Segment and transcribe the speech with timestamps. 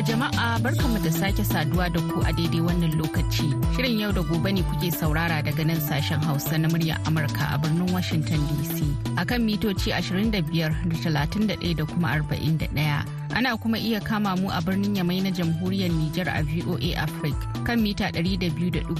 [0.00, 3.52] To jama'a barkanmu da sake saduwa da ku a daidai wannan lokaci.
[3.76, 7.58] Shirin yau da gobe ne kuke saurara daga nan sashen Hausa na murya Amurka a
[7.60, 8.80] birnin Washington DC.
[9.20, 13.19] Akan mitoci 25 da 31 da kuma 41.
[13.34, 17.78] Ana kuma iya kama mu a birnin Yamai na jamhuriyar Nijar a VOA Africa kan
[17.82, 18.90] mita 200.5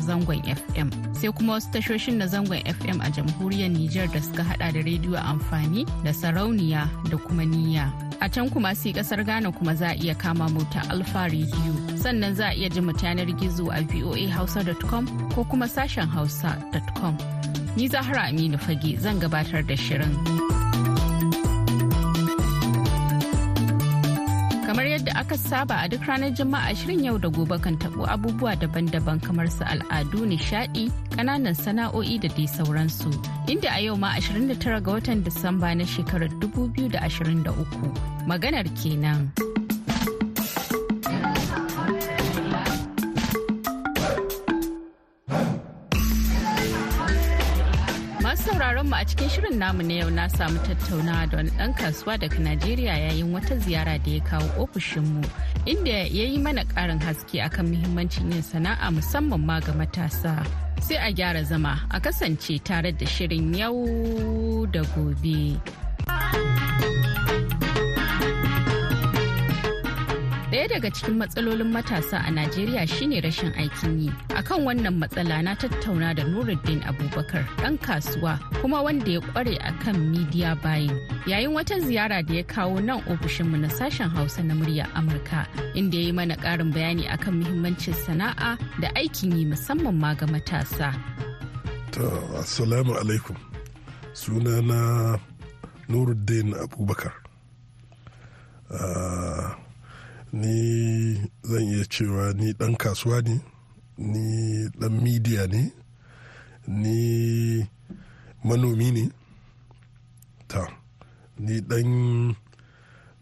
[0.00, 0.88] zangon FM.
[1.14, 5.18] Sai kuma wasu tashoshin na zangon FM a jamhuriyar Nijar da suka hada da rediyo
[5.20, 7.92] amfani da sarauniya da kuma niyya.
[8.20, 11.72] A can kuma sai ƙasar Ghana kuma za a iya kama mu ta Alfa Radio.
[12.00, 17.18] Sannan za a iya ji yanar gizo a voahausa.com ko kuma sashen hausa.com.
[17.76, 20.53] Ni Zahra Aminu Fage zan gabatar da shirin.
[25.44, 29.64] Saba a duk ranar Juma'a shirin yau da gobe kan tabo abubuwa daban-daban kamar su
[29.64, 33.12] al'adu, nishadi, ƙananan sana'o'i da dai sauransu.
[33.46, 38.26] Inda a yau ma 29 ga watan Disamba na shekarar 2023.
[38.26, 39.53] Maganar kenan.
[48.88, 52.38] Mu a cikin shirin namu na yau na samu tattaunawa da wani dan kasuwa daga
[52.38, 55.24] Najeriya yayin wata ziyara da ya kawo ofishinmu
[55.66, 60.44] inda ya yi mana karin haske akan muhimmancin yin sana'a musamman ma ga matasa.
[60.80, 65.56] Sai a gyara zama a kasance tare da shirin yau da gobe.
[70.64, 74.08] Daya daga cikin matsalolin matasa a Najeriya shine rashin aikin yi.
[74.32, 80.08] Akan wannan matsala na tattauna da Nuruddin Abubakar ɗan kasuwa kuma wanda ya kware akan
[80.10, 80.96] media buying.
[81.28, 85.44] Yayin wata ziyara da ya kawo nan ofishinmu na sashen Hausa na murya Amurka
[85.76, 90.24] inda ya yi mana ƙarin bayani akan muhimmancin sana'a da aikin yi musamman ma ga
[90.24, 90.96] matasa.
[92.40, 93.36] Assalamu alaikum.
[94.16, 95.20] Sunana
[95.92, 97.12] Nuruddin Abubakar.
[98.72, 99.63] Uh,
[100.34, 101.14] ni
[101.46, 103.38] zan iya cewa ni dan kasuwa ne
[103.98, 105.70] ni dan midiya ne
[106.66, 106.98] ni
[108.42, 109.04] manomi ne.
[110.50, 110.66] Ta
[111.38, 112.34] ni dan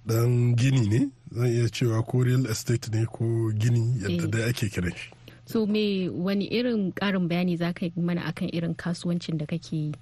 [0.08, 1.00] dan gini ne.
[1.36, 5.12] Zan iya cewa ko real estate ne ko gini yadda dai ake kiran shi.
[5.44, 9.76] So me wani irin karin bayani za ka yi mana akan irin kasuwancin da kake
[9.76, 9.92] yi?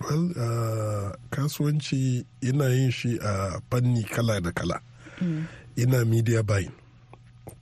[0.00, 4.80] Well uh, kasuwanci ina yin shi a fanni kala da kala.
[5.20, 5.44] Mm.
[5.78, 6.74] Ina media buying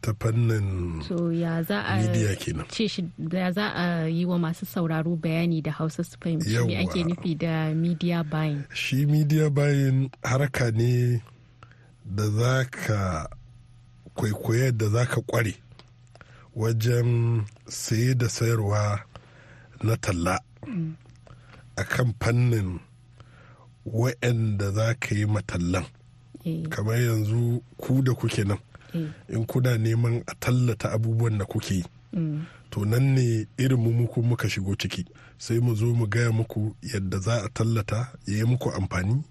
[0.01, 4.39] ta fannin so ya za a media kenan ce shi ya za a yi wa
[4.39, 9.51] masu sauraro bayani da hausa su fahimci me ake nufi da media buying shi media
[9.51, 11.21] buying harka ne
[12.05, 13.29] da za ka
[14.17, 15.55] kwaikwaye da za ka kware
[16.57, 19.01] wajen saye da sayarwa
[19.83, 20.95] na talla mm.
[21.77, 22.81] a kan fannin
[23.87, 25.85] wa'anda za ka yi matallan.
[26.71, 28.59] Kamar yanzu ku da kuke nan
[28.95, 29.09] eh.
[29.29, 32.45] in kuna neman a tallata abubuwan da kuke yi mm.
[32.71, 35.05] to nan ne irin mu muku muka shigo ciki
[35.39, 37.97] sai mu zo mu gaya muku yadda za a tallata
[38.27, 39.23] ya yi muku amfani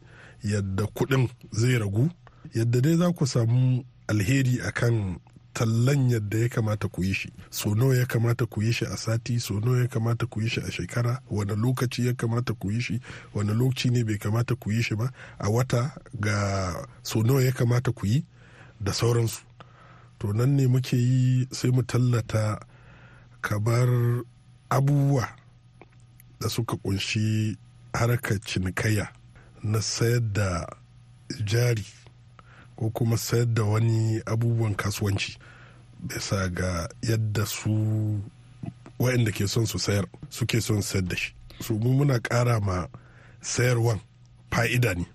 [0.44, 2.10] yadda kuɗin zai ragu
[2.54, 5.18] yadda dai za ku samu alheri akan
[5.56, 7.30] tallan yadda ya kamata ku yi shi.
[7.50, 10.50] So nawa ya kamata ku yi shi a sati so nawa ya kamata ku yi
[10.50, 13.00] shi a shekara wani lokaci ya kamata ku yi shi
[13.34, 17.52] wani lokaci ne bai kamata ku yi shi ba a wata ga so nawa ya
[17.52, 18.26] kamata ku yi
[18.82, 19.42] da sauransu.
[20.20, 22.60] To nan ne muke yi sai mu tallata
[23.42, 23.88] kamar
[24.70, 25.30] abubuwa
[26.40, 27.56] da suka ƙunshi
[27.94, 29.08] harkar cinikayya
[29.64, 30.68] na sayar da
[31.46, 31.86] jari.
[32.76, 35.38] Ko kuma sayar da wani abubuwan kasuwanci.
[36.00, 37.72] Bisa ga yadda su
[39.00, 41.34] waɗanda ke son su sayar suke son sayar da shi.
[41.62, 42.88] Su mu muna ƙara ma
[43.42, 44.00] sayarwan
[44.52, 45.06] fa'ida ne.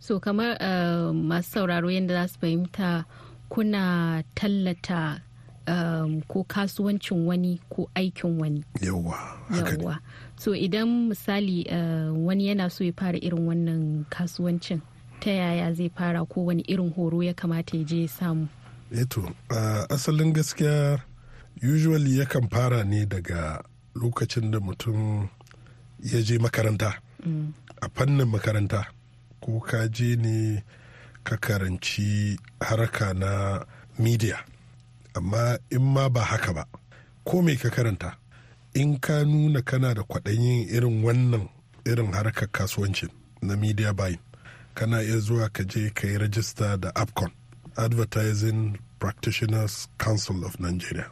[0.00, 3.04] So kamar uh, masu sauraro yadda za su fahimta
[3.48, 5.20] kuna tallata
[5.66, 8.64] um, ko kasuwancin wani ko aikin wani.
[8.80, 9.98] Yawa yawa
[10.36, 14.80] so idan misali uh, wani yana so ya fara irin wannan kasuwancin
[15.20, 18.48] ta yaya zai fara ko wani irin horo ya kamata ya je samu?
[18.92, 19.20] Eto
[19.50, 21.00] uh, asalin gaskiya
[21.62, 23.62] usually yakan fara ne daga
[23.94, 25.28] lokacin da mutum
[26.02, 26.94] ya je makaranta.
[27.26, 27.52] Mm.
[27.82, 28.86] a fannin makaranta
[29.42, 30.62] ko ka je ne
[31.24, 33.64] ka karanci haraka na
[33.98, 34.38] media.
[35.16, 36.64] Amma in ma ba haka ba
[37.24, 38.14] ko me ka karanta
[38.74, 41.48] in ka nuna kana da kwaɗayin irin wannan
[41.84, 43.10] irin harkar kasuwancin
[43.42, 44.18] na media buying
[44.78, 47.30] kana iya zuwa ka je ka yi rajista da apcon
[47.76, 51.10] advertising practitioners council of nigeria.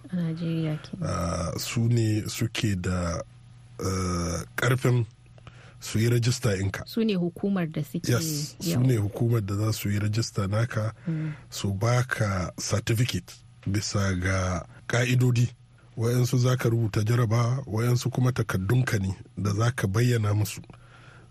[1.03, 3.23] Uh, su ne suke da
[3.81, 5.05] uh, ƙarfin
[5.81, 9.73] su yi rajista inka su ne hukumar da suke yes su ne hukumar da za
[9.73, 11.33] su yi rajista naka mm.
[11.51, 13.35] su baka certificate
[13.67, 15.49] bisa ga ka'idodi
[15.97, 20.61] wayansu za ka rubuta jaraba wayansu kuma takaddunka ne da za ka bayyana musu.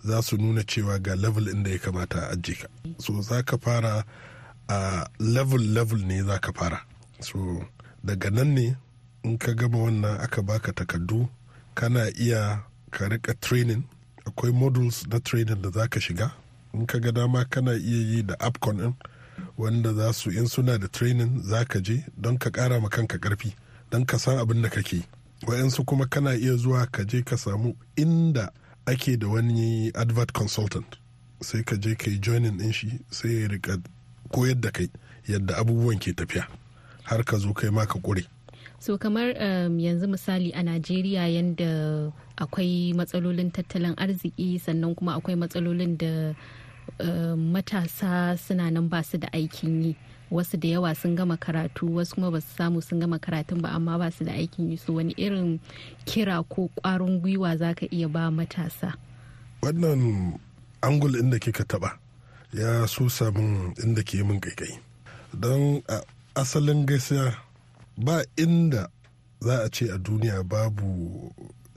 [0.05, 2.67] Za su nuna cewa ga level inda ya kamata a ajiye ka.
[2.99, 4.03] So za ka fara
[4.69, 6.81] a level level ne za ka fara.
[7.19, 7.65] So
[8.03, 8.75] daga nan ne
[9.23, 11.27] in ka gama wannan aka baka takaddu
[11.75, 13.83] kana iya ka riƙa training.
[14.25, 16.31] Akwai modules na training da za ka shiga.
[16.73, 18.93] In ka ga dama kana iya yi da apcon din
[19.57, 23.17] wanda za su in suna da training za ka je don ka kara ma kanka
[23.17, 23.53] ƙarfi
[23.91, 25.03] don ka san abin da kake
[25.47, 28.51] wayansu kuma kana iya zuwa ka je ka samu inda
[28.85, 30.85] ake da wani advert consultant
[31.41, 33.81] sai ka je ka yi joining din shi sai ya riƙa
[34.31, 34.89] koyar da kai
[35.27, 36.47] yadda abubuwan ke tafiya
[37.03, 38.23] har ka zo kai ma ka kure
[38.79, 45.35] so kamar um, yanzu misali a najeriya yadda akwai matsalolin tattalin arziki sannan kuma akwai
[45.35, 46.33] matsalolin da
[46.99, 49.95] uh, matasa suna nan ba su da aikin yi.
[50.31, 53.69] Wasu da yawa sun gama karatu wasu kuma ba su samu sun gama karatun ba
[53.69, 54.77] amma ba su da aikin yi.
[54.77, 55.59] Su wani irin
[56.05, 58.93] kira ko kwarin gwiwa za ka iya ba matasa?
[59.61, 60.39] Wannan
[60.81, 61.99] angul inda kika taba
[62.53, 64.79] ya so samun inda ke min kaikai
[65.33, 65.81] don
[66.35, 67.35] asalin gaskiya
[67.97, 68.89] ba inda
[69.41, 71.31] za a ce a duniya babu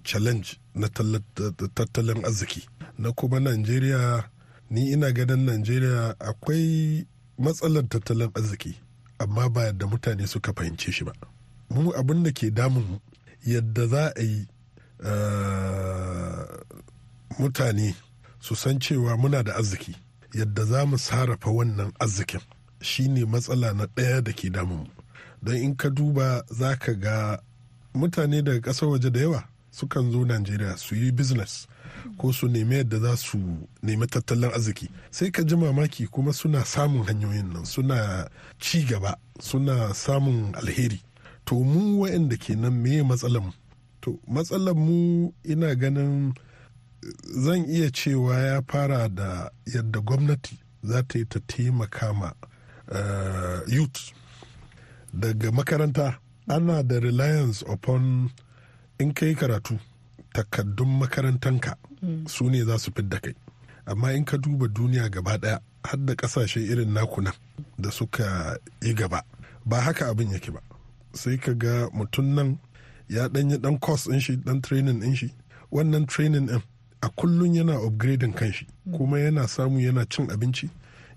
[0.04, 2.66] challenge na tattalin arziki.
[2.98, 4.24] Na kuma najeriya
[4.70, 7.06] ni ina ganin najeriya akwai
[7.38, 8.74] matsalar tattalin arziki
[9.18, 11.12] amma ba yadda mutane suka fahimce shi ba.
[11.70, 13.00] Mu abin da ke damun
[13.46, 14.46] yadda za a yi
[17.38, 17.94] mutane
[18.40, 19.94] su san cewa muna da arziki
[20.34, 22.40] yadda za mu sarrafa wannan arzikin
[22.80, 24.88] shine matsala na ɗaya da ke damun
[25.42, 27.38] don in ka duba za ka ga
[27.94, 31.66] mutane daga ƙasar waje da yawa sukan zo najeriya su yi business
[32.18, 33.38] ko su nemi yadda za su
[33.82, 34.88] nemi tattalin arziki.
[35.10, 41.00] Sai ka ji mamaki kuma suna samun hanyoyin nan suna ci gaba suna samun alheri.
[41.44, 43.52] To mu waɗanda ke nan meye matsalar mu?
[44.02, 46.34] To matsalar mu ina ganin
[47.44, 52.32] zan iya cewa ya fara da yadda gwamnati za ta yi ta taimaka ma
[52.92, 54.12] uh, youth.
[55.12, 56.18] Daga makaranta
[56.48, 58.30] ana da reliance upon
[58.98, 59.78] in kai karatu.
[60.42, 61.76] Takaddun makarantanka
[62.26, 63.34] su ne za su fidda kai.
[63.86, 67.32] Amma in ka duba duniya gaba ɗaya har da ƙasashe irin nakunan
[67.78, 69.22] da suka yi gaba
[69.64, 70.60] ba haka abin yake ba.
[71.12, 72.58] Sai ka ga mutum nan
[73.08, 75.32] ya ɗanyi ɗan course ɗin shi ɗan training ɗin shi.
[75.72, 76.62] Wannan training ɗin
[77.00, 80.68] a kullum yana upgrading kanshi kuma yana samu yana cin abinci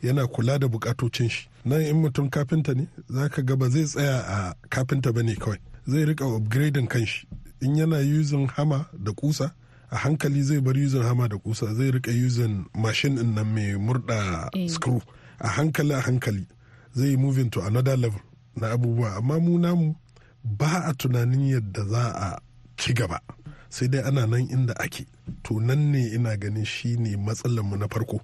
[0.01, 1.47] yana kula da bukatocin shi.
[1.65, 5.35] Nan in mutum kafinta ne za ka ga ba zai tsaya a kafinta ba ne
[5.35, 5.57] kawai
[5.87, 7.25] zai riƙa upgrading kanshi.
[7.61, 9.53] In yana using hama da kusa
[9.91, 13.75] a hankali zai bar using hama da kusa zai riƙa using machine ɗin nan mai
[13.77, 15.01] murda screw.
[15.39, 16.45] A hankali a hankali
[16.95, 18.21] zai moving to another level
[18.55, 19.17] na abubuwa.
[19.17, 19.95] Amma mu namu
[20.43, 22.39] ba a tunanin yadda za a
[22.77, 23.19] ci gaba.
[23.69, 25.05] Sai dai ana nan inda ake.
[25.43, 28.21] To nan ne ina ganin shine mu na farko.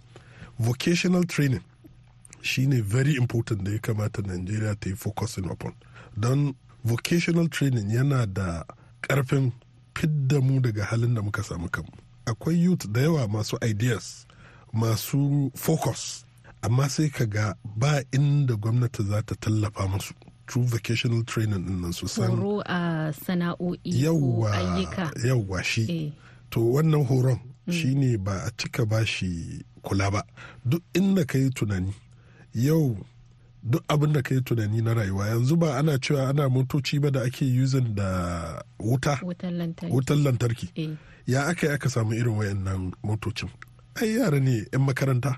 [0.60, 1.64] Vocational training
[2.42, 5.74] shine very important da ya kamata Najeriya ta yi focusing upon.
[6.20, 8.64] Don vocational training yana da
[9.02, 9.52] ƙarfin
[9.96, 11.92] fidda mu daga halin da muka samu kanmu
[12.26, 14.26] akwai youth da yawa masu ideas
[14.74, 16.26] masu focus
[16.62, 20.14] amma sai ka ga ba inda gwamnati za ta tallafa musu
[20.48, 24.06] true vocational training ɗin nan su san horo a sana'o'i
[24.54, 26.12] ayyuka yawwa shi eh.
[26.50, 27.74] to wannan horon mm.
[27.74, 29.30] shine ba a cika ba shi
[29.82, 30.22] kula ba
[30.66, 31.94] duk inda ka yi tunani
[32.54, 32.98] yau
[33.64, 35.28] duk abin da ka yi tunani na rayuwa.
[35.28, 39.20] Yanzu ba ana cewa ana motoci ba da ake using da wuta?
[39.24, 40.70] Wutan lantarki.
[40.76, 40.90] Eh.
[41.28, 43.50] ya aka yi aka samu irin wayannan motocin?
[43.96, 45.38] Ai yara ne 'yan makaranta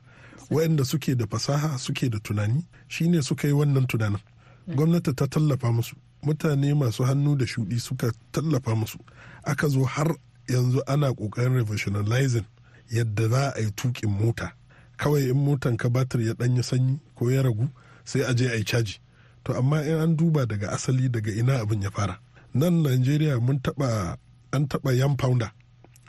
[0.51, 4.19] wayanda suke da fasaha suke da tunani shine suka yi wannan tunanin.
[4.67, 5.95] Gwamnati ta tallafa musu.
[6.23, 8.99] Mutane masu hannu da shudi suka tallafa musu.
[9.43, 10.15] Aka zo har
[10.47, 12.45] yanzu ana ƙoƙarin revolutionizing
[12.91, 14.53] yadda za a yi tukin mota.
[14.97, 17.69] Kawai in motan ka batir ya ɗanyi sanyi ko ya ragu
[18.09, 18.95] sai a je a yi caji.
[19.43, 22.15] To amma in an duba daga asali daga ina abin ya fara.
[22.53, 24.17] Nan najeriya mun taɓa
[24.55, 25.51] an taɓa yan pounder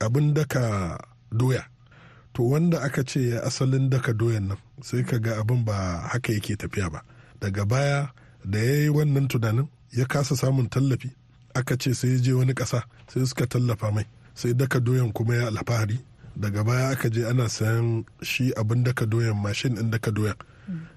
[0.05, 0.63] abin daka
[1.39, 1.63] doya.
[2.35, 5.75] To wanda aka ce ya asalin daka doyan nan sai ka ga abin ba
[6.13, 7.01] haka yake tafiya ba.
[7.41, 8.09] Daga baya
[8.45, 11.11] da ya yi wannan tunanin ya kasa samun tallafi
[11.55, 14.07] aka ce sai je wani ƙasa sai suka tallafa mai.
[14.35, 15.99] Sai daka doyan kuma ya alfahari.
[16.37, 20.37] Daga baya aka je ana sayan shi abin daka doyan mashin ɗin daka doyan.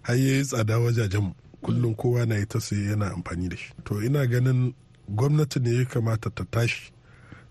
[0.02, 3.74] Har ya yi tsada wajajen kullum kowa na yi ta sai yana amfani da shi.
[3.86, 4.74] To ina ganin
[5.10, 6.92] gwamnati ne ya kamata ta tashi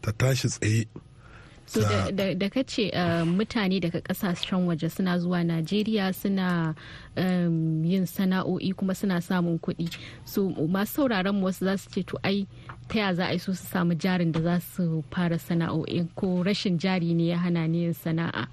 [0.03, 0.87] ta tashi tsaye.
[1.67, 6.75] So da, da, ka ce uh, mutane daga ƙasashen waje suna zuwa najeriya suna
[7.17, 9.89] yin sana'o'i kuma suna samun kuɗi.
[10.25, 12.47] So masu sauraron wasu za su ce to ai
[12.89, 16.79] ta ya za a yi su samu jarin da za su fara sana'o'i ko rashin
[16.79, 18.49] jari ne ya hana ni yin sana'a?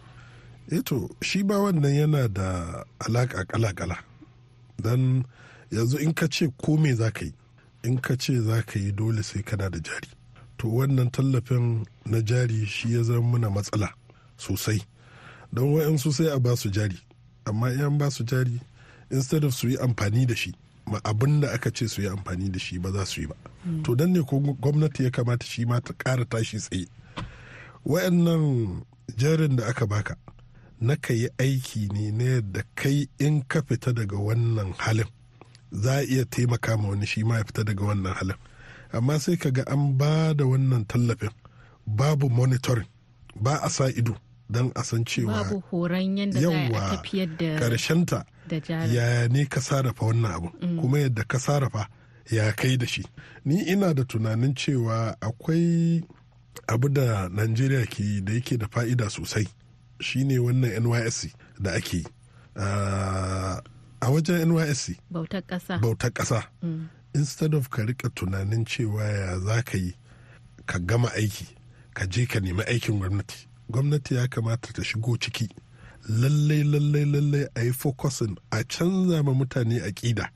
[0.72, 3.98] Eto shi ba wannan yana da alaƙa kala-kala.
[4.82, 5.26] Don
[5.72, 7.34] yanzu in ka ce ko me za ka yi
[7.84, 10.10] in ka ce za ka yi dole sai kana da jari.
[10.58, 13.90] To wannan tallafin na jari shi ya zama muna matsala
[14.38, 14.82] sosai.
[15.54, 17.00] Don wa'yansu sai a ba su jari
[17.46, 18.60] amma yan ba su jari
[19.10, 20.54] instead of su yi amfani da shi
[20.86, 23.36] ma abin da aka ce su yi amfani da shi ba za su yi ba.
[23.84, 26.86] To dan ne ko gwamnati ya kamata shi ma ta ƙara tashi tsaye.
[27.86, 28.84] Wa'annan
[29.18, 30.16] jarin da aka baka
[30.82, 35.08] na ka yi aiki ne na yadda kai in ka fita daga wannan halin
[35.72, 38.36] za a iya taimaka ma wani shi ma ya fita daga wannan halin.
[38.92, 41.30] Amma sai ka ga an ba da wannan tallafin
[41.86, 42.88] babu monitoring
[43.36, 44.16] ba a sa ido
[44.50, 48.26] don a san cewa babu horon yadda za a tafiyar da karshenta
[48.94, 50.80] ya ne ka sarrafa wannan abu mm.
[50.82, 51.88] kuma yadda ka sarrafa
[52.32, 53.04] ya kai da shi?
[53.46, 56.02] Ni ina da tunanin cewa akwai
[56.68, 59.48] abu da najeriya ke da yake da fa'ida sosai.
[60.00, 62.06] Shine wannan nysc da ake yi.
[62.56, 63.60] Uh,
[64.01, 65.79] a wajen nysc bautar ƙasa.
[65.82, 66.44] Bautar ƙasa.
[66.63, 66.89] Mm.
[67.15, 69.94] instead of ka riƙa tunanin cewa ya za ka yi
[70.65, 71.48] ka gama aiki
[71.94, 73.48] ka je ka nemi aikin gwamnati.
[73.72, 75.50] Gwamnati ya kamata ta shigo ciki.
[76.10, 80.29] Lallai lallai lallai a yi focusin a canza ma mutane aƙida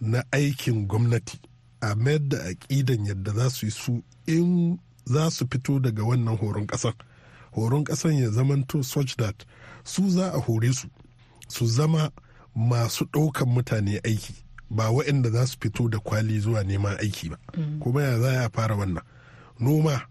[0.00, 1.38] na aikin gwamnati.
[1.82, 6.38] A mayar da aƙidan yadda za su yi su in za su fito daga wannan
[6.38, 6.94] horon ƙasan.
[7.56, 9.44] Horon ƙasan ya zamanto such that
[9.84, 10.88] su za a hore su
[11.48, 12.10] su zama
[12.54, 14.34] masu ɗaukan mutane aiki
[14.70, 17.38] ba waɗanda za su fito da kwali zuwa neman aiki ba.
[17.80, 19.02] Kuma ya za a fara wannan?
[19.60, 20.02] Noma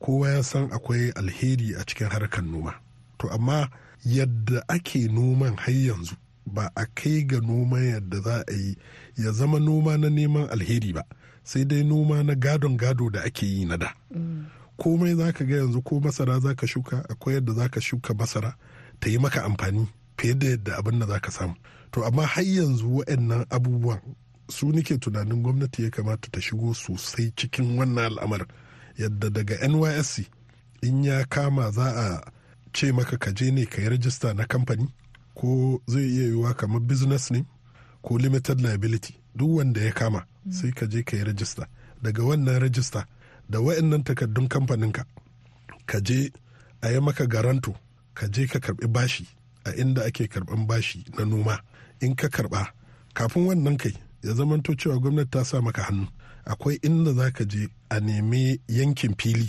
[0.00, 2.74] kowa ya san akwai alheri a cikin harkar noma.
[3.18, 3.68] To amma
[4.06, 8.76] yadda ake noman har yanzu ba a kai ga noma yadda za a yi
[9.16, 11.02] ya zama noma na neman alheri ba
[11.42, 13.90] sai dai noma na gadon gado da ake yi na da.
[14.76, 18.14] Komai za ka ga yanzu ko masara za ka shuka akwai yadda za ka shuka
[18.14, 18.56] masara
[19.00, 19.88] ta yi maka amfani
[20.18, 21.54] fiye da yadda abin da za ka samu.
[21.90, 24.00] To amma har yanzu waɗannan abubuwan
[24.50, 28.46] su nike tunanin gwamnati ya kamata ta shigo sosai cikin wannan al'amar
[28.98, 30.26] yadda daga nysc
[30.82, 32.32] in ya kama za a
[32.72, 34.88] ce maka ka je ne ka yi rajista na kamfani
[35.34, 37.44] ko zai iya yiwuwa kamar business ne
[38.02, 41.66] ko limited liability duk wanda ya kama sai ka je ka yi rajista.
[42.02, 43.06] Daga wannan rajista
[43.48, 45.04] da wa'annan takardun kamfaninka.
[45.86, 46.32] Ka je
[46.82, 47.74] a yi maka garanto
[48.14, 49.26] ka je ka karɓi bashi
[49.64, 51.60] a inda ake karɓan bashi na noma.
[52.00, 52.72] In ka karɓa
[53.14, 56.06] kafin wannan kai ya zamanto cewa gwamnati ta sa maka hannu.
[56.44, 59.48] Akwai inda za ka je a nemi yankin fili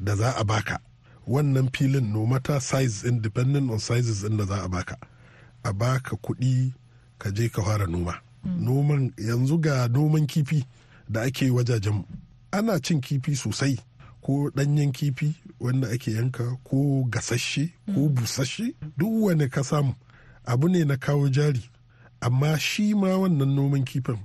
[0.00, 0.78] da za a baka
[1.26, 4.96] wannan filin no mata size independent on sizes inda za a baka
[5.64, 6.72] a baka kuɗi
[7.18, 8.14] ka je ka fara noma.
[8.44, 10.64] Noman yanzu ga noman kifi
[11.08, 12.04] da ake wajajen
[12.56, 13.78] ana cin kifi sosai
[14.22, 18.74] ko ɗanyen kifi wanda ake yanka ko gasasshe ko busasshe.
[18.96, 19.94] Duk wani ka samu
[20.46, 21.62] abu ne na kawo jari.
[22.22, 24.18] Amma shi ma wannan noman kifin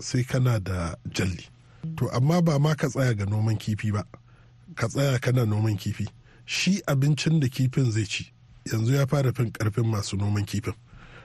[0.00, 1.46] sai kana da jalli.
[1.96, 4.04] To amma ba ma ka tsaya ga noman kifi ba
[4.74, 6.08] ka tsaya kana noman kifi.
[6.46, 8.32] Shi abincin da kifin zai ci
[8.70, 10.74] yanzu ya fara fin ƙarfin masu noman kifin.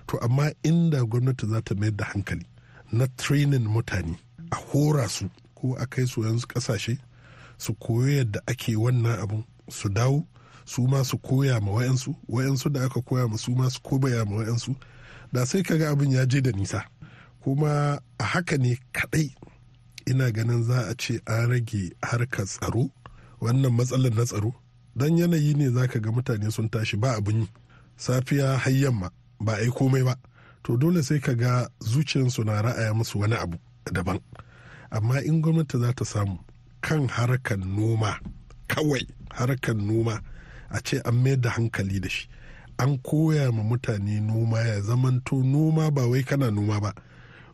[0.07, 2.45] To amma inda gwamnati za ta mayar da hankali
[2.91, 4.17] na training mutane
[4.51, 5.29] a hora su
[5.59, 6.97] ko a kai su yanzu ƙasashe
[7.57, 10.25] su koyo yadda ake wannan abun su dawo
[10.65, 14.25] su ma su koya ma wayansu wayansu da aka koya ma su ma su koya
[14.25, 14.75] ma wayansu.
[15.33, 16.85] Da sai kaga abin ya je da nisa.
[17.43, 19.33] Kuma a haka ne kadai
[20.05, 22.89] ina ganin za a ce an rage harkar tsaro
[23.41, 24.53] wannan matsalar na tsaro.
[24.95, 27.47] Don yanayi ne za ka ga mutane sun tashi ba abin yi.
[27.97, 29.09] Safiya har yamma
[29.41, 30.15] ba a yi komai ba.
[30.63, 33.57] To dole sai ka ga zuciyarsu na ra'aya musu wani abu
[33.91, 34.19] daban.
[34.91, 36.39] Amma in gwamnati za ta samu
[36.81, 38.19] kan harkar noma
[38.67, 39.05] kawai
[39.35, 40.21] harkar noma
[40.69, 42.27] a ce an mayar da hankali da shi.
[42.79, 46.93] An koya ma mutane noma ya zamanto noma ba wai kana noma ba.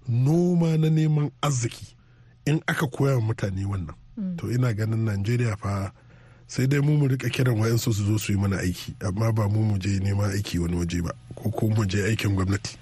[0.07, 1.95] Noma na neman arziki.
[2.45, 3.95] In aka koya ma mutane wannan
[4.37, 5.91] to ina ganin najeriya fa
[6.47, 8.95] sai dai mu mu riƙa kiran wayansu su zo su yi mana aiki.
[9.01, 12.35] Amma ba mu mu je neman aiki wani waje ba ko ko mu je aikin
[12.35, 12.77] gwamnati.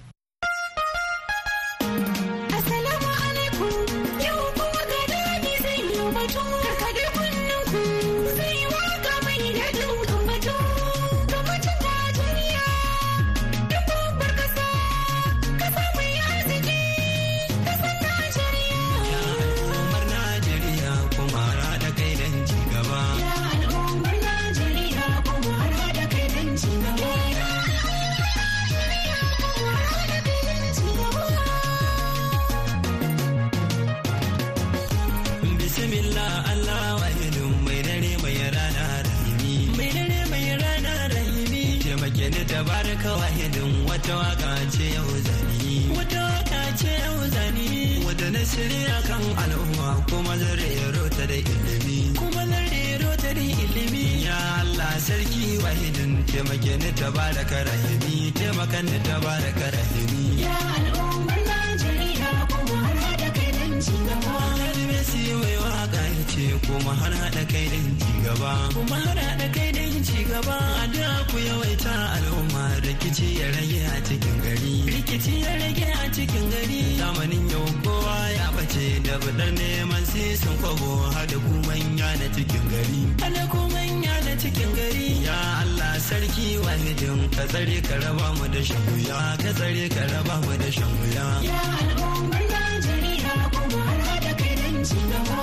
[66.73, 68.51] Kuma har haɗa kai don ci gaba.
[68.75, 70.55] Kuma har haɗa kai don ci gaba.
[70.81, 74.73] A da ku yawaita al'umma rikici ya rage a cikin gari.
[74.93, 76.81] Rikici ya rage a cikin gari.
[76.99, 82.65] Zamanin yau kowa ya bace da budar neman sisin kwabo hada ku manya na cikin
[82.73, 83.01] gari.
[83.23, 85.07] Hada ku manya na cikin gari.
[85.27, 89.19] Ya Allah sarki wahidin ka tsare ka raba mu da shan wuya.
[89.43, 91.25] Ka tsare ka raba mu da shan wuya.
[91.49, 95.37] Ya al'ummar Najeriya kuma har haɗa kai don ci gaba.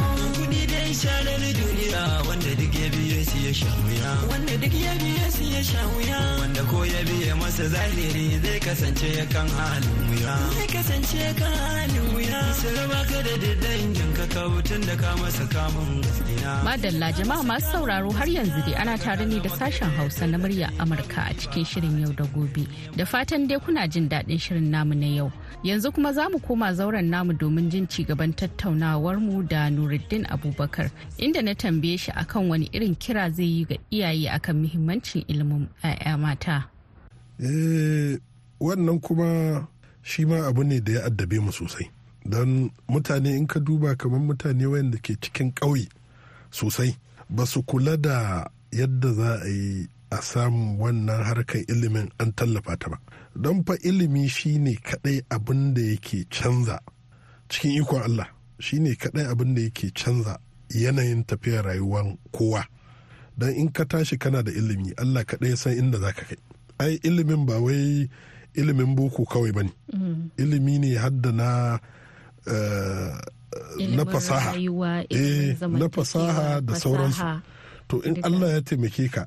[1.01, 2.50] Sharar duniya wanda
[3.55, 4.11] sha wuya.
[4.31, 6.19] Wanda duk ya biye su ya sha wuya.
[6.41, 10.35] Wanda ko ya biye masa zahiri zai kasance kan halin wuya.
[10.57, 12.41] Zai kasance kan halin wuya.
[12.61, 16.53] Su raba ka da dangin ka kabutun da ka masa kamun gaskiya.
[16.67, 20.69] Madalla jama'a masu sauraro har yanzu dai ana tare ne da sashen Hausa na murya
[20.83, 22.65] Amurka a cikin shirin yau da gobe.
[22.97, 25.33] Da fatan dai kuna jin daɗin shirin namu na yau.
[25.65, 30.25] Yanzu kuma za mu koma zauren namu domin jin ci gaban tattaunawar mu da Nuruddin
[30.31, 35.25] Abubakar inda na tambaye shi akan wani irin kira zai yi ga iyaye akan muhimmancin
[35.29, 36.69] ilimin 'ya'ya mata.
[37.41, 38.21] eh
[38.61, 39.65] wannan kuma
[40.03, 41.89] shi ma abu ne da ya addabe mu sosai.
[42.29, 45.89] Don mutane in ka duba kamar mutane wayanda ke cikin ƙauye
[46.53, 46.93] sosai
[47.31, 52.77] ba su kula da yadda za a yi a samu wannan harkar ilimin an tallafa
[52.77, 52.99] ta ba.
[53.35, 56.77] Don fa ilimi shine kadai abin da yake canza
[57.49, 58.29] cikin ikon Allah.
[58.61, 60.37] Shine kadai abin da yake canza
[60.69, 62.05] yanayin tafiyar rayuwar
[62.37, 62.69] kowa.
[63.39, 66.39] Don in ka tashi kana da ilimi Allah kadai san inda za ka kai.
[66.83, 68.09] Ai ilimin ba wai
[68.55, 69.73] ilimin boko kawai ba ne.
[70.43, 71.49] Ilimi ne hadda na
[72.47, 73.13] eh,
[73.97, 74.51] na fasaha.
[75.11, 77.43] eh na fasaha da sauransu.
[77.89, 78.15] To in.
[78.25, 79.23] Allah ya taimake ka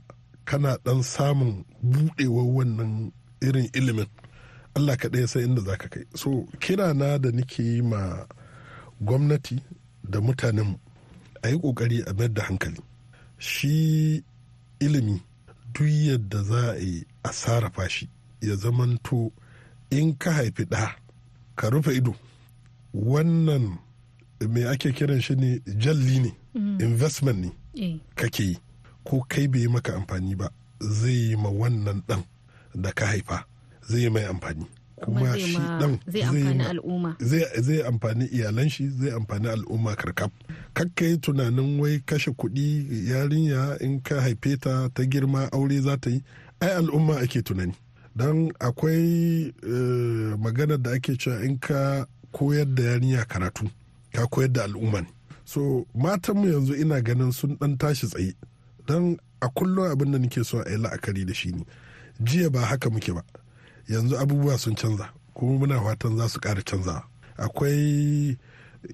[0.46, 1.52] kana dan samun
[1.84, 3.12] budewar wannan
[3.46, 4.08] irin ilimin
[4.76, 6.04] Allah kaɗai san inda za ka kai.
[6.16, 6.30] So
[6.64, 8.02] kira na da nake yi ma
[9.06, 9.56] gwamnati
[10.12, 10.80] da mutanen
[11.44, 12.80] a yi ƙoƙari a mayar da hankali.
[13.44, 14.24] Shi
[14.80, 15.22] ilimi
[15.74, 18.10] duk yadda za a yi a sarrafa shi
[18.42, 19.32] ya zamanto
[19.90, 20.96] in ka haifi ɗa
[21.56, 22.16] ka rufe ido.
[22.94, 23.78] Wannan
[24.50, 26.32] me ake kiran shi ne jalli ne
[26.80, 28.58] investment ne Eh, kake yi.
[29.04, 30.48] Ko kai bai yi maka amfani ba
[30.80, 32.24] zai yi ma wannan ɗan
[32.76, 33.46] da ka haifa
[33.90, 34.66] zai yi mai amfani.
[35.04, 36.64] Kuma shi amfani
[37.62, 40.32] zai amfani iyalan shi zai amfani al'umma karkab.
[40.74, 45.98] Kakka yi tunanin wai kashe kuɗi yarinya in ka haife ta ta girma aure za
[45.98, 46.24] ta yi
[46.62, 47.74] ai al'umma ake tunani.
[48.16, 53.70] Don akwai eh, maganar da ake cewa in ka koyar da yarinya karatu
[54.14, 55.08] ka koyar da al'umma ne.
[55.46, 58.34] So matanmu yanzu ina ganin sun dan tashi tsaye.
[58.88, 61.66] Don a kullum abin da nake so a yi la'akari da shi ne.
[62.24, 63.24] Jiya ba haka muke ba.
[63.88, 67.04] Yanzu abubuwa sun canza kuma muna fatan za su ƙara canza.
[67.38, 68.38] Akwai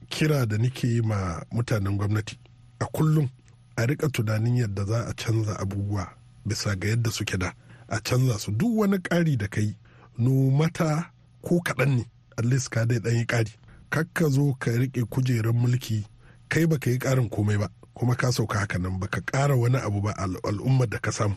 [0.10, 2.38] kira da nake yi ma mutanen gwamnati.
[2.80, 3.30] A kullum
[3.78, 6.08] a riƙa tunanin yadda za a canza abubuwa
[6.46, 7.52] bisa ga yadda suke da.
[7.90, 8.52] A canza su.
[8.52, 9.76] Duk wani ƙari da kai
[10.18, 12.06] mata ko kaɗan ne
[12.38, 13.52] at least ka dai ɗan yi ƙari.
[13.92, 16.06] Kakka zo ka riƙe kujerar mulki
[16.50, 20.02] kai baka yi ƙarin komai ba kuma ka sauka haka nan baka ƙara wani abu
[20.02, 21.36] ba al- al'ummar da ka samu.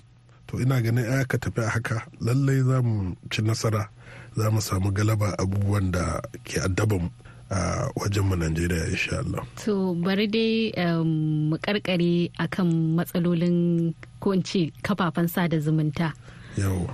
[0.53, 3.89] To ina ganin ya ka tafi a haka lallai za mu ci nasara
[4.37, 7.09] za mu samu galaba abubuwan da ke addaban
[7.51, 9.45] a wajenmu najeriya insha Allah.
[9.65, 16.13] To bari dai um, mu karkare akan matsalolin ko in ce kafafen sada zumunta.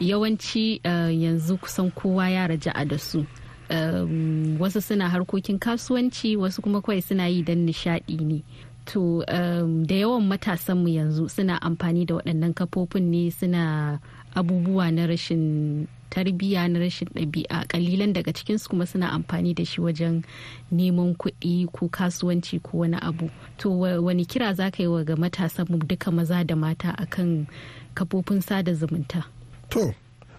[0.00, 3.26] Yawanci uh, yanzu kusan kowa ya raja'a da su.
[3.70, 8.42] Um, wasu suna harkokin kasuwanci wasu kuma kawai suna yi don nishadi ne.
[8.88, 14.00] To um, da yawan matasanmu yanzu suna amfani da waɗannan kafofin ne suna
[14.34, 17.68] abubuwa na rashin tarbiyya na rashin ɗabi'a.
[17.68, 20.24] Kalilan daga cikinsu kuma suna amfani da shi wajen
[20.72, 23.28] neman kuɗi ko kasuwanci ko wani abu.
[23.58, 27.46] To wa- wani kira za ka yi wa ga matasanmu duka maza da mata akan
[27.94, 29.24] kafofin sada zumunta?
[29.68, 29.92] To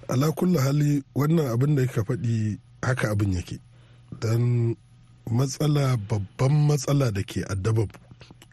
[0.10, 3.60] ala hali wannan abin da ka faɗi haka abin yake.
[4.20, 4.76] Don
[5.30, 7.86] matsala babban matsala da ke addaba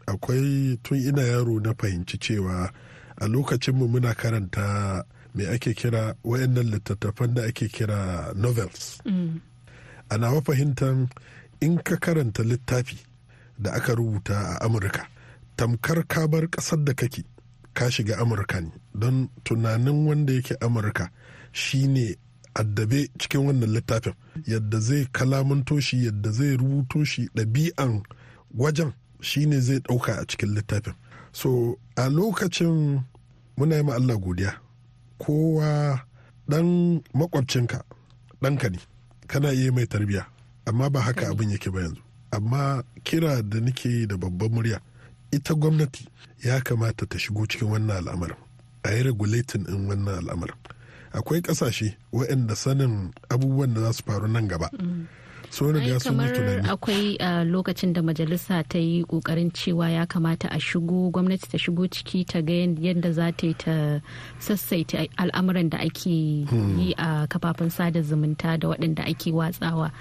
[0.07, 2.71] akwai tun ina yaro na fahimci cewa
[3.17, 5.03] a lokacinmu muna karanta
[5.35, 9.01] me ake kira wayannan littattafan da ake kira novels.
[10.09, 11.09] A nawa fahimtar
[11.61, 12.97] in ka karanta littafi
[13.59, 15.07] da aka rubuta a amurka
[15.57, 17.23] tamkar ka bar ƙasar da kake
[17.73, 18.71] ka shiga amurka ne.
[18.95, 21.09] Don tunanin wanda yake amurka
[21.51, 22.15] shine
[22.55, 24.13] addabe cikin wannan littafin.
[24.47, 28.03] Yadda zai kalamanto shi yadda zai rubuto shi ɗabi'an
[28.57, 30.93] wajen shine zai ɗauka a cikin littafin.
[31.31, 33.03] So a lokacin
[33.57, 34.53] muna yi ma Allah godiya.
[35.19, 36.01] Kowa
[36.49, 37.83] ɗan makwabcinka
[38.41, 38.79] ɗanka ne
[39.27, 40.25] kana iya mai tarbiya
[40.65, 42.01] amma ba haka abin yake ba yanzu.
[42.31, 44.79] Amma kira da nake da babban murya
[45.31, 46.07] ita gwamnati
[46.43, 48.37] ya kamata ta shigo cikin wannan al'amarin
[48.83, 50.55] a yi regulating in wannan al'amarin.
[51.13, 54.69] Akwai ƙasashe waɗanda sanin abubuwan da za su faru nan gaba.
[55.49, 60.47] Sun riga sun kamar akwai uh, lokacin da majalisa ta yi ƙoƙarin cewa ya kamata
[60.51, 63.99] a shigo gwamnati ta shigo ciki ta ga yadda za ta yi ta
[64.39, 69.91] sassaita al'amuran da ake yi a kafafen sada zumunta da waɗanda ake watsawa.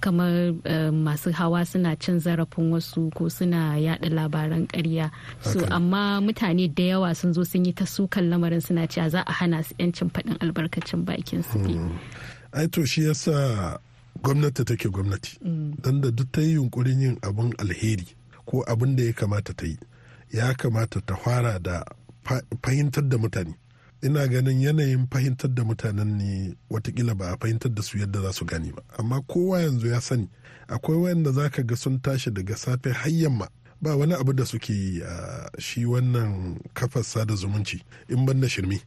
[0.00, 5.10] Kamar uh, masu hawa suna cin zarafin wasu ko suna yada labaran ƙarya.
[5.42, 9.24] So amma mutane da yawa sun zo sun yi ta sukan lamarin suna cewa za
[9.26, 11.58] a hana su 'yancin faɗin albarkacin bakin su.
[12.52, 13.78] Ai to shi yasa
[14.22, 15.38] gwamnati take gwamnati.
[15.82, 18.06] Don da duk ta yi yunkurin yin abin alheri
[18.46, 19.78] ko abin da ya kamata ta yi
[20.32, 21.84] ya kamata ta fara da
[22.24, 23.54] fa- fahimtar da mutane.
[24.02, 28.32] Ina ganin yanayin fahimtar da mutanen ne wataƙila ba a fahimtar da su yadda za
[28.32, 28.82] su gane ba.
[28.98, 30.28] Amma kowa yanzu ya sani
[30.68, 33.48] akwai wayanda za ka ga sun tashi daga safe har yamma.
[33.82, 34.70] Ba wani abu da suke
[35.04, 38.80] a shi wannan kafar sada zumunci in ban da shirme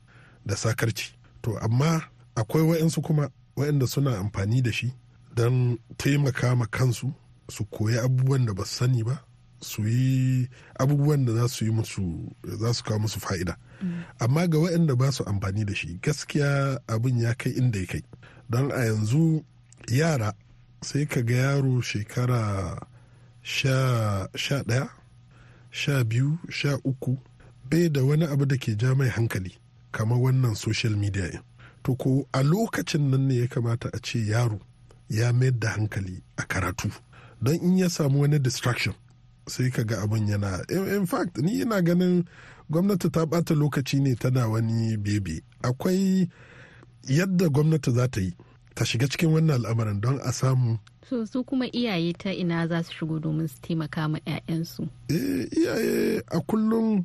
[0.46, 1.12] da sakarci.
[1.42, 2.04] To amma
[2.36, 4.94] akwai wayansu kuma wayanda suna amfani da shi
[5.36, 7.13] don taimaka ma kansu
[7.50, 9.24] su koyi abubuwan da ba sani ba
[9.62, 10.48] su yi
[10.80, 11.72] abubuwan da za su yi
[12.60, 13.58] za su kawo musu fa'ida.
[14.20, 18.04] Amma ga waɗanda ba su amfani da shi gaskiya abin ya kai inda ya kai.
[18.50, 19.44] Don a yanzu
[19.88, 20.34] yara
[20.82, 22.80] sai ka ga yaro shekara
[23.44, 24.89] sha ɗaya
[25.72, 27.18] sha biyu sha uku
[27.70, 29.58] bai da wani abu da ke ja mai hankali
[29.92, 31.44] kamar wannan social media
[31.84, 34.60] to ko a lokacin nan ne ya kamata a ce yaro
[35.10, 36.91] ya mayar da hankali a karatu.
[37.41, 38.93] Don in ya samu wani distraction
[39.48, 42.26] sai ka ga abin yana in fact ni ina ganin
[42.69, 45.41] gwamnati ta bata lokaci ne tana wani bebe.
[45.63, 46.30] Akwai
[47.08, 48.34] yadda gwamnati za ta yi
[48.76, 50.80] ta shiga cikin wannan al'amarin don a samu.
[51.10, 55.48] So su kuma iyaye ta ina za su shigo domin su taimaka ma 'ya'yansu eh,
[55.58, 57.04] iyaye a kullum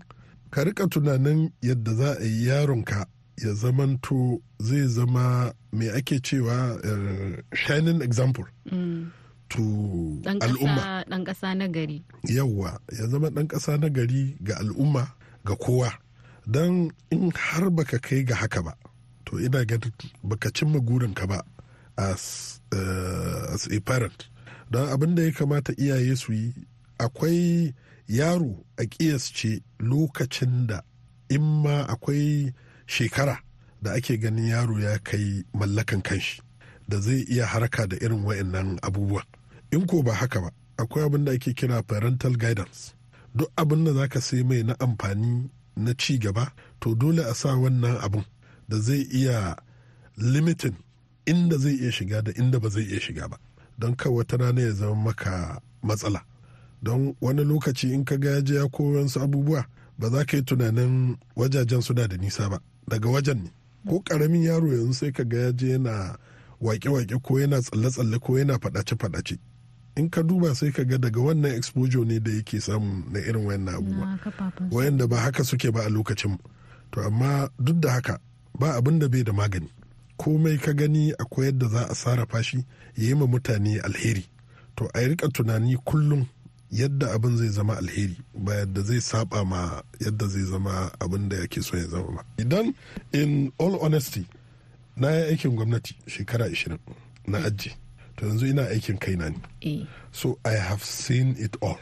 [0.50, 3.06] ka riƙa tunanin yadda za a yi yaronka
[3.38, 8.44] ya zamanto zai zama mai ake cewa eh, shining example
[9.48, 9.62] to
[10.22, 11.04] dan al'umma.
[11.08, 12.02] dan ƙasa na gari.
[12.26, 15.06] Yawwa ya zama ɗan ƙasa na gari ga al'umma
[15.44, 15.92] ga kowa.
[16.46, 18.74] Don in har baka kai ga haka ba
[19.26, 19.76] to ina ga
[20.22, 21.42] baka cimma gurinka ba
[21.96, 24.28] as, uh, as a parent.
[24.70, 26.52] Don abin da ya kamata iyaye su yi
[26.98, 27.72] akwai
[28.08, 30.80] yaro a ƙiyasce lokacin da
[31.30, 32.52] in ma akwai
[32.86, 33.38] shekara
[33.82, 36.40] da ake ganin yaro ya kai mallakan kanshi
[36.88, 39.24] da zai iya harka da irin wa'annan abubuwan
[39.72, 42.94] in ko ba haka ba akwai abin da ake kira parental guidance.
[43.34, 47.34] Duk abin da za ka sai mai na amfani na ci gaba to dole a
[47.34, 48.24] sa wannan abin
[48.68, 49.56] da zai iya
[50.16, 50.74] limitin
[51.26, 53.38] inda zai iya shiga da inda ba zai iya shiga ba.
[53.78, 56.22] Don ka wata rana ya zama maka matsala.
[56.82, 59.66] Don wani lokaci in ka ga ya je ya koyo wasu abubuwa
[59.98, 62.60] ba za ka yi tunanin wajajen suna da nisa ba.
[62.88, 63.50] Daga wajen ne.
[63.88, 66.16] Ko ƙaramin yaro yanzu sai ka ga ya je yana
[66.60, 69.38] wake-wake ko yana tsalle-tsalle ko yana faɗace-faɗace.
[69.96, 73.44] In ka duba sai ka ga daga wannan exposure ne da yake samu na irin
[73.46, 74.18] wayannan abubuwa.
[74.70, 76.38] wayanda ba haka suke ba a lokacin.
[76.92, 78.18] To amma duk da haka
[78.58, 79.68] ba abin da bai da magani.
[80.18, 82.58] Komai ka gani akwai yadda za a sarrafa shi
[82.96, 84.24] ya yi ma mutane alheri.
[84.76, 86.26] To a riƙa tunani kullum
[86.70, 91.36] yadda abin zai zama alheri ba yadda zai saba ma yadda zai zama abin da
[91.36, 92.24] yake so ya zama ba.
[92.38, 92.74] Idan
[93.12, 94.26] in all honesty
[94.96, 96.78] na yi aikin gwamnati shekara 20
[97.26, 97.74] na ajiye
[98.16, 99.36] to yanzu ina aikin kaina ne.
[99.62, 99.86] Eh.
[100.12, 101.78] So i have seen it all.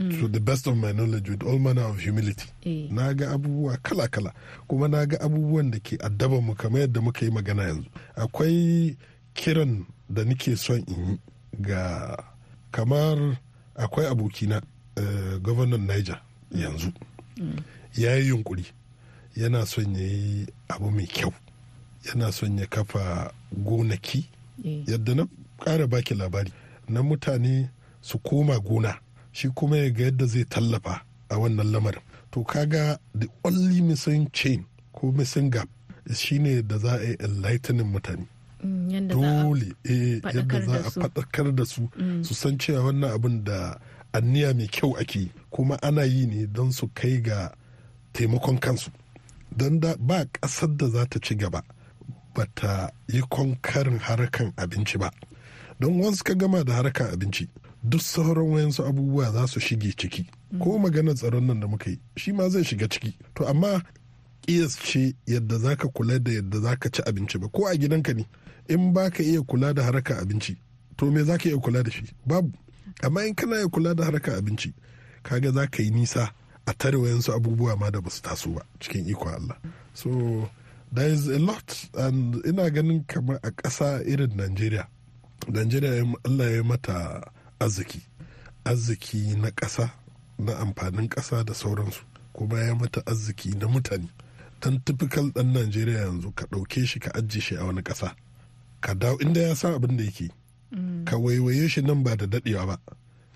[0.00, 2.48] To the best of my knowledge with all manner of humility.
[2.64, 2.88] Eh.
[2.90, 4.32] na ga abubuwa kala-kala
[4.68, 7.88] kuma na ga abubuwan da ke addaba mu kamar yadda muka yi magana yanzu.
[8.16, 8.96] Akwai
[9.34, 11.18] kiran da nake son in yi
[11.60, 12.16] ga
[12.72, 13.36] kamar
[13.80, 14.62] akwai abokina
[14.96, 16.20] uh, gwamnan niger
[16.52, 16.92] yanzu.
[17.96, 18.64] Ya yi yunkuri.
[19.36, 21.32] Yana son ya yi abu mai kyau.
[22.04, 24.28] Yana son ya kafa gonaki.
[24.64, 24.82] Eh.
[24.88, 25.26] Yadda na
[25.58, 26.52] ƙara baki labari
[26.88, 27.68] na mutane
[28.00, 28.98] su koma gona
[29.32, 32.02] shi kuma ya ga yadda zai tallafa a wannan lamarin.
[32.32, 35.68] To kaga the only missing chain ko missing gap
[36.14, 38.26] shine da za a yi enlightening mutane.
[38.64, 41.00] Mm, yanda za a dole eh, yadda faɗakar za da a su.
[41.00, 41.88] faɗakar da su.
[42.22, 43.78] Su san cewa wannan abin da
[44.12, 47.52] anniya mai kyau ake kuma ana yi ne don su kai ga
[48.12, 48.90] taimakon kansu.
[49.56, 51.62] Don da ba ƙasar da za ta ci gaba
[52.34, 55.10] ba ta yi konkarin harkan abinci ba.
[55.80, 57.48] Don wasu ka gama da harkan abinci
[57.82, 60.26] duk sauran wayansu abubuwa za su shige ciki.
[60.58, 63.16] Ko maganar tsaron nan da muka yi shi ma zai shiga ciki.
[63.34, 63.82] To amma
[64.46, 67.48] kiyas ce yadda za ka kula da yadda za ka ci abinci ba.
[67.48, 68.26] Ko a gidanka ne
[68.70, 70.56] in ba ka iya kula da harkar abinci
[70.96, 72.04] to me za ka iya kula da shi?
[72.26, 72.52] Babu.
[73.02, 74.72] Amma in kana iya kula da harkar abinci
[75.22, 76.30] kaga za ka yi nisa
[76.66, 79.56] a tare wayansu abubuwa ma da ba su taso ba cikin ikon Allah.
[79.94, 80.48] So
[80.92, 84.86] there is a lot and ina ganin kamar a ƙasa irin Najeriya
[85.48, 87.30] Najeriya Allah ya mata
[87.60, 88.00] arziki
[88.64, 89.90] arziki na ƙasa
[90.38, 92.02] na amfanin ƙasa da sauransu
[92.32, 94.08] kuma ya mata arziki na mutane.
[94.60, 98.14] Dan typical ɗan Najeriya yanzu ka ɗauke shi ka ajiye shi a wani ƙasa.
[98.80, 100.28] Ka dawo inda ya san abin da yake
[101.04, 102.78] ka waiwaye shi nan ba da daɗewa ba.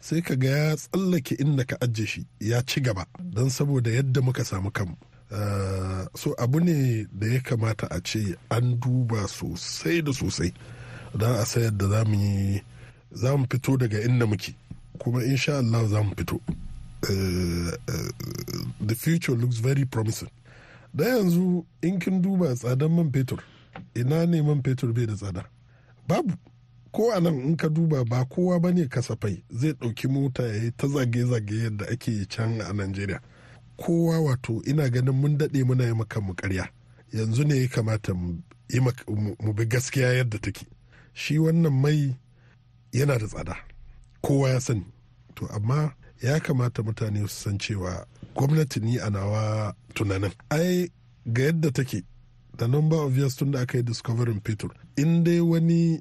[0.00, 4.20] Sai ka ga ya tsallake inda ka ajiye shi ya ci gaba don saboda yadda
[4.22, 4.96] muka samu kanmu.
[5.30, 10.52] Uh, so abu ne da ya kamata a ce an duba sosai da sosai
[11.16, 11.88] don a sayar da
[13.12, 14.54] za mu fito daga inda muke.
[14.98, 16.40] Kuma insha Allah za mu fito.
[17.08, 18.10] Uh, uh,
[18.80, 20.30] the future looks very promising.
[20.94, 23.40] Da yanzu in kin duba tsadan man fetur
[23.94, 25.44] ina ne man fetur bai da tsada?
[26.08, 26.34] Babu.
[26.92, 30.62] Ko a nan in ka duba ba kowa ba ne kasafai zai ɗauki mota ya
[30.62, 33.20] yi ta zage-zage yadda ake can a Najeriya.
[33.76, 36.04] kowa wato ina ganin mun daɗe muna yi mu
[36.34, 36.68] karya
[37.12, 38.42] yanzu ne ya kamata mu
[39.54, 40.66] bi gaskiya yadda take.
[41.12, 42.16] Shi wannan mai
[42.92, 43.56] yana da tsada.
[44.22, 44.84] Kowa ya sani.
[45.34, 50.32] To amma ya kamata mutane su san cewa gwamnati ni a nawa tunanin.
[50.50, 50.90] Ai
[51.26, 52.02] ga yadda take
[52.58, 56.00] da number of years tun da aka yi discovering fetur in dai wani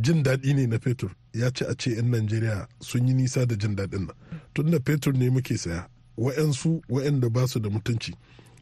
[0.00, 3.54] jin daɗi ne na fetur ya ci a ce 'yan najeriya sun yi nisa da
[3.56, 4.16] jin daɗin nan.
[4.54, 8.12] Tun da fetur ne muke saya wa'yansu wa'yanda ba su da mutunci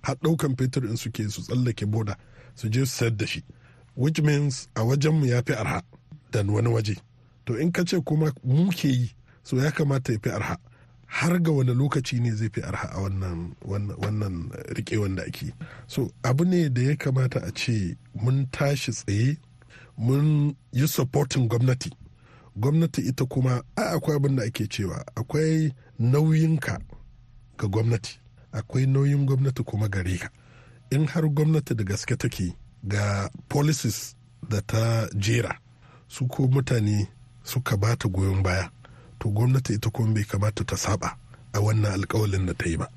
[0.03, 2.17] har ɗaukan fetur in suke su tsallake boda
[2.55, 3.43] su je su sayar da shi.
[3.95, 5.83] Which means a wajenmu ya fi arha
[6.31, 6.97] da wani waje.
[7.47, 9.11] To in ka ce kuma mu ke yi
[9.43, 10.57] so ya kamata ya fi arha.
[11.13, 13.55] Har ga wani lokaci ne zai fi arha a wannan
[14.03, 15.53] wannan riƙe wanda ake.
[15.87, 19.37] So abu ne da ya kamata a ce mun tashi tsaye
[19.99, 21.91] mun yi supporting gwamnati.
[22.57, 26.79] Gwamnati ita kuma a akwai abin da ake cewa akwai nauyinka
[27.59, 28.19] ga gwamnati
[28.53, 30.29] akwai nauyin gwamnati kuma gare ka.
[30.91, 32.57] In har gwamnati da gaske take
[32.89, 34.17] ga policies
[34.49, 35.59] da ta jera
[36.09, 37.07] su ko mutane
[37.45, 38.71] suka ba ta goyon baya
[39.23, 41.15] to gwamnati ita kuma bai kamata ta saba
[41.55, 42.89] a wannan alkawalin da ta yi ba.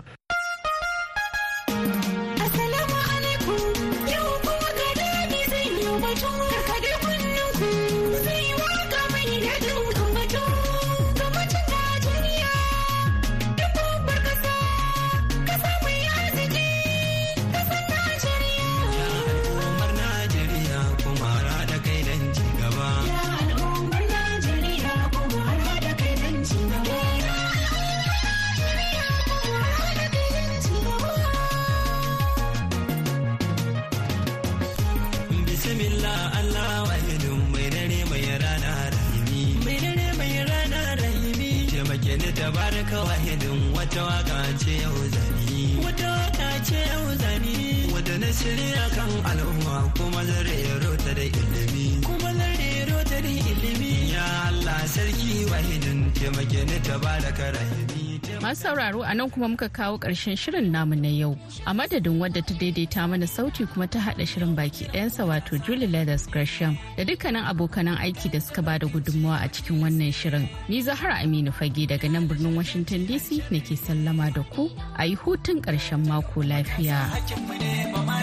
[48.39, 54.80] Shirya kan al'umma kuma zare rota da ilimi kuma zare rota da ilimi ya Allah
[54.95, 58.06] sarki wahidin taimake ni tabaraka rahimi
[58.45, 61.38] Masu sauraro a nan kuma muka kawo ƙarshen shirin namu na yau.
[61.65, 65.88] A madadin wadda ta daidaita mana sauti kuma ta haɗa shirin baki ɗayansa wato Julie
[65.88, 70.50] Leathers Gresham da dukkanin abokanan aiki da suka ba da gudunmawa a cikin wannan shirin.
[70.69, 75.15] Ni Zahara Aminu Fage daga nan birnin Washington DC nake sallama da ku a yi
[75.15, 77.02] hutun ƙarshen mako lafiya.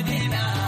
[0.05, 0.62] Amurka